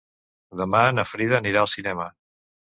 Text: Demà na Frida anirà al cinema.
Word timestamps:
Demà 0.61 0.79
na 0.99 1.05
Frida 1.09 1.37
anirà 1.41 1.63
al 1.65 1.71
cinema. 1.75 2.09